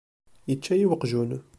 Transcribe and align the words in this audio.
Ičča-yi 0.53 0.85
uqjun. 0.93 1.31